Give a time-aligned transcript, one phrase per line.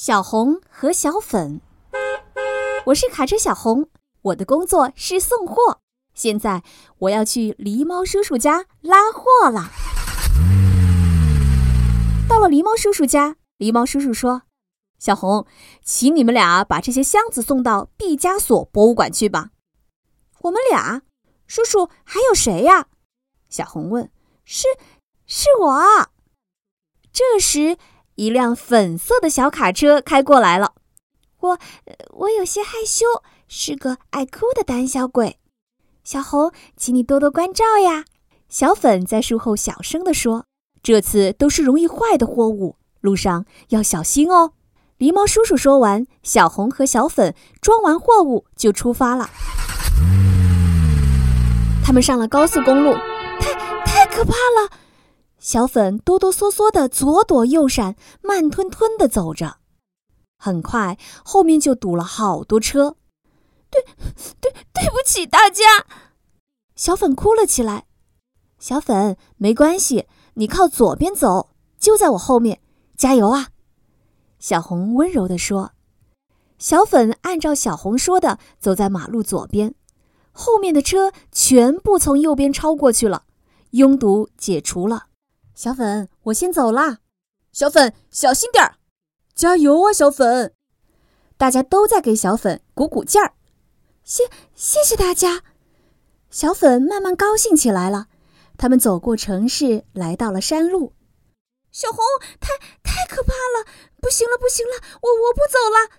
[0.00, 1.60] 小红和小粉，
[2.86, 3.88] 我是卡车小红，
[4.22, 5.80] 我的工作是送货。
[6.14, 6.62] 现在
[6.98, 9.72] 我要去狸猫叔叔家拉货了。
[12.28, 14.42] 到了狸猫叔叔家，狸猫叔叔说
[15.00, 15.48] ：“小红，
[15.82, 19.50] 请你们俩把这些箱子送到毕加索博物馆去吧。”
[20.42, 21.02] 我们俩，
[21.48, 22.86] 叔叔还有谁呀？
[23.48, 24.08] 小红问。
[24.44, 24.68] 是，
[25.26, 26.08] 是我。
[27.12, 27.76] 这时。
[28.18, 30.72] 一辆粉色的小卡车开过来了，
[31.38, 31.58] 我
[32.10, 33.06] 我有些害羞，
[33.46, 35.38] 是个爱哭的胆小鬼。
[36.02, 38.04] 小红，请你多多关照呀。
[38.48, 40.46] 小粉在树后小声地说
[40.82, 44.50] ：“这次都是容易坏的货物，路上要小心哦。”
[44.98, 49.30] 狸猫叔叔说完，小红和小粉装完货物就出发了。
[51.84, 52.94] 他们上了高速公路，
[53.38, 53.54] 太
[53.84, 54.68] 太可怕了。
[55.48, 59.56] 小粉哆哆嗦嗦的左躲右闪，慢吞吞的走着，
[60.36, 62.96] 很快后面就堵了好多车。
[63.70, 63.82] 对，
[64.42, 65.64] 对，对不起大家！
[66.76, 67.86] 小粉哭了起来。
[68.58, 72.60] 小粉，没关系，你靠左边走，就在我后面，
[72.94, 73.46] 加油啊！
[74.38, 75.72] 小红温柔地说。
[76.58, 79.74] 小粉按照小红说的走在马路左边，
[80.30, 83.22] 后面的车全部从右边超过去了，
[83.70, 85.06] 拥堵解除了。
[85.58, 86.98] 小粉，我先走啦。
[87.50, 88.76] 小粉，小心点儿，
[89.34, 90.54] 加油啊，小粉！
[91.36, 93.32] 大家都在给小粉鼓鼓劲儿。
[94.04, 95.42] 谢谢谢大家。
[96.30, 98.06] 小粉慢慢高兴起来了。
[98.56, 100.92] 他们走过城市，来到了山路。
[101.72, 102.04] 小红，
[102.38, 103.66] 太太可怕了！
[104.00, 105.98] 不行了，不行了，我我不走了。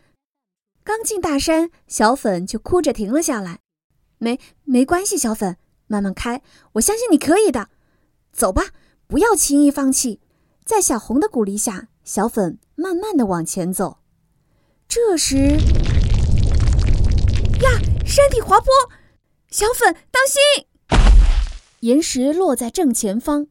[0.86, 3.60] 刚进大山，小粉就哭着停了下来。
[4.20, 6.42] 没没关系，小粉，慢慢开，
[6.76, 7.68] 我相信你可以的。
[8.32, 8.68] 走吧。
[9.10, 10.22] 不要轻易放弃，
[10.64, 13.98] 在小红的鼓励下，小粉慢慢的往前走。
[14.88, 15.58] 这时，
[17.60, 17.72] 呀，
[18.06, 18.68] 山体滑坡，
[19.50, 20.68] 小粉当心！
[21.80, 23.48] 岩石落在正前方，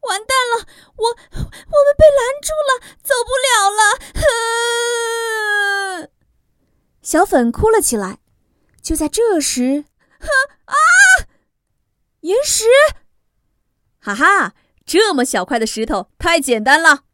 [0.00, 3.68] 完蛋了，我我们被拦住了，走不了
[6.00, 6.08] 了！
[7.04, 8.20] 小粉哭了起来。
[8.80, 9.84] 就在这时，
[10.64, 10.74] 啊，
[12.20, 12.64] 岩石！
[14.04, 14.54] 哈哈，
[14.84, 17.04] 这么小块的石头太简单了。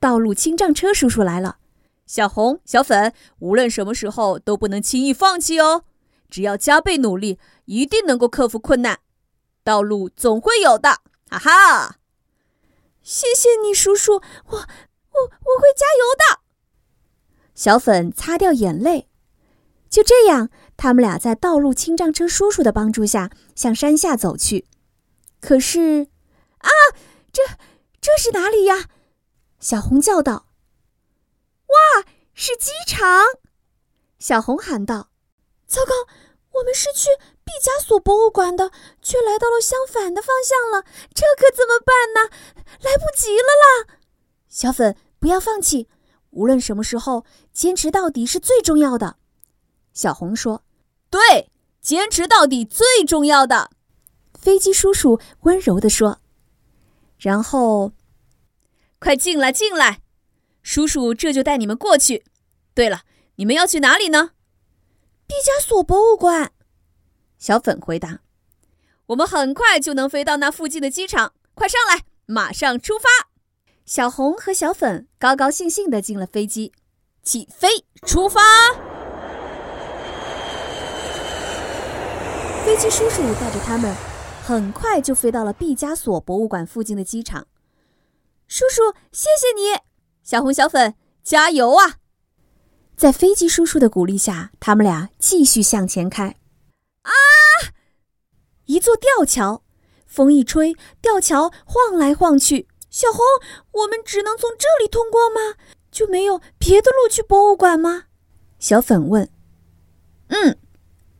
[0.00, 1.58] 道路清障车叔叔来了。
[2.06, 5.84] 小红、小粉，无论什么时候都不能轻易放弃哦。
[6.30, 9.00] 只要加倍努力，一定能够克服困难。
[9.62, 11.00] 道路总会有的。
[11.28, 11.96] 哈哈，
[13.02, 16.40] 谢谢你，叔叔，我我我会加油的。
[17.54, 19.10] 小粉擦掉眼泪。
[19.90, 20.48] 就这样，
[20.78, 24.66] 他们俩在道路清障车叔叔的帮助下向山下走去。
[25.38, 26.08] 可是。
[26.64, 26.70] 啊，
[27.32, 27.42] 这
[28.00, 28.88] 这是哪里呀？
[29.60, 30.46] 小红叫道。
[31.66, 32.04] 哇，
[32.34, 33.24] 是机场！
[34.18, 35.10] 小红喊道。
[35.66, 35.92] 糟糕，
[36.52, 37.08] 我们是去
[37.42, 38.70] 毕加索博物馆的，
[39.02, 42.30] 却来到了相反的方向了，这可怎么办呢？
[42.80, 43.98] 来不及了啦！
[44.48, 45.88] 小粉，不要放弃，
[46.30, 49.16] 无论什么时候，坚持到底是最重要的。
[49.92, 50.62] 小红说。
[51.10, 51.50] 对，
[51.80, 53.70] 坚持到底最重要的。
[54.38, 56.20] 飞机叔叔温柔地说。
[57.18, 57.92] 然后，
[58.98, 60.00] 快进来，进来，
[60.62, 62.24] 叔叔这就带你们过去。
[62.74, 63.02] 对了，
[63.36, 64.30] 你们要去哪里呢？
[65.26, 66.52] 毕加索博物馆。
[67.38, 68.20] 小粉回答
[69.08, 73.28] ：“我们很快就能飞到那附近的机场，快上来，马上出发。”
[73.86, 76.72] 小红和小粉高高兴兴地进了飞机，
[77.22, 78.40] 起飞，出发。
[82.64, 83.94] 飞机叔叔带着他们。
[84.46, 87.46] 很快就飞到了毕加索博物馆附近的机场。
[88.46, 89.80] 叔叔，谢谢你！
[90.22, 91.94] 小红、小粉，加油啊！
[92.94, 96.36] 在飞机叔叔的鼓励下，他们俩继续向前开。
[97.04, 97.10] 啊！
[98.66, 99.62] 一座吊桥，
[100.06, 102.68] 风一吹，吊桥晃来晃去。
[102.90, 103.24] 小红，
[103.72, 105.56] 我们只能从这里通过吗？
[105.90, 108.04] 就没有别的路去博物馆吗？
[108.58, 109.26] 小粉问。
[110.28, 110.58] 嗯，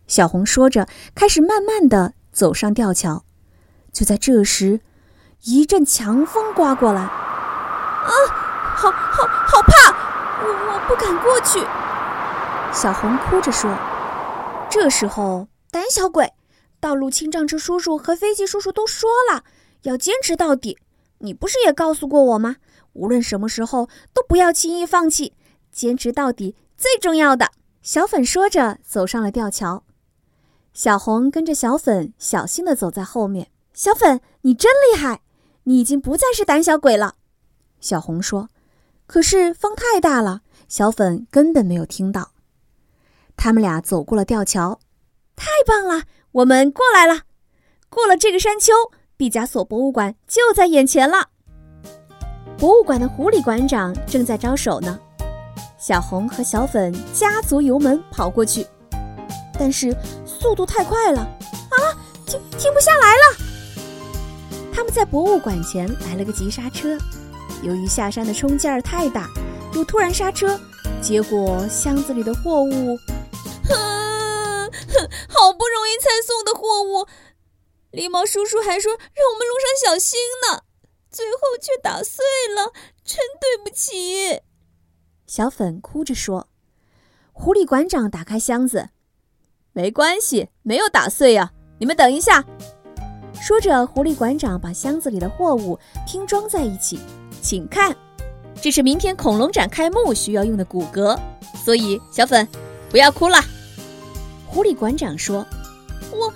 [0.07, 2.13] 小红说着，开始慢慢的。
[2.35, 3.25] 走上吊桥，
[3.93, 4.81] 就在这时，
[5.45, 7.01] 一阵强风刮过来。
[7.01, 8.11] 啊，
[8.75, 9.95] 好好好怕！
[10.43, 11.65] 我我不敢过去。
[12.73, 13.73] 小红哭着说。
[14.69, 16.33] 这时候，胆小鬼，
[16.81, 19.45] 道路清障车叔叔和飞机叔叔都说了，
[19.83, 20.77] 要坚持到底。
[21.19, 22.57] 你不是也告诉过我吗？
[22.95, 25.35] 无论什么时候，都不要轻易放弃，
[25.71, 27.53] 坚持到底最重要的。
[27.81, 29.85] 小粉说着，走上了吊桥。
[30.75, 33.49] 小红跟着小粉小心地走在后面。
[33.73, 35.23] 小粉，你真厉害，
[35.65, 37.15] 你已经不再是胆小鬼了。
[37.81, 38.49] 小红说
[39.07, 42.33] ：“可是风太大了，小粉根本没有听到。
[43.37, 44.81] 他们俩走过了吊桥，
[45.37, 46.05] 太棒了！
[46.33, 47.23] 我们过来了。
[47.89, 48.73] 过了这个山丘，
[49.17, 51.31] 毕加索博物馆就在眼前了。
[52.59, 54.99] 博物馆的狐狸馆长正在招手呢。
[55.79, 58.67] 小红和小粉加足油门跑过去，
[59.59, 59.95] 但是
[60.45, 61.97] 速度太快了，啊，
[62.27, 63.23] 停停不下来了。
[64.71, 66.99] 他们在博物馆前来了个急刹车，
[67.63, 69.31] 由于下山的冲劲儿太大，
[69.73, 70.61] 又突然刹车，
[71.01, 72.95] 结果箱子里的货物，
[73.67, 74.71] 哼，
[75.31, 77.09] 好不容易才送的货物，
[77.91, 80.65] 狸猫叔叔还说让我们路上小心呢，
[81.11, 82.23] 最后却打碎
[82.55, 82.71] 了，
[83.03, 84.43] 真对不起。
[85.27, 86.49] 小粉哭着说
[87.33, 88.91] ：“狐狸馆长打开箱子，
[89.75, 91.51] 没关系，没有打碎呀。
[91.79, 92.43] 你们等一下。”
[93.43, 96.99] 说着，狐狸馆长把箱子里的货物拼装在一起。
[97.43, 97.95] 请看，
[98.63, 101.19] 这是明天恐龙展开幕需要用的骨骼。
[101.63, 102.49] 所以，小粉，
[102.89, 103.39] 不要哭了。
[104.47, 105.45] 狐狸馆长说
[106.13, 106.33] ：“我，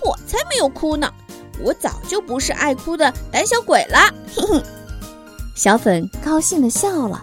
[0.00, 1.12] 我才没有哭呢！
[1.60, 3.98] 我早就不是爱哭的胆小鬼了。
[5.56, 7.22] ”小粉高兴地笑了。